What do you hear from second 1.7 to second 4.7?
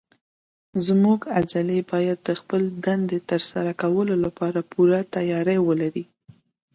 باید د خپلې دندې تر سره کولو لپاره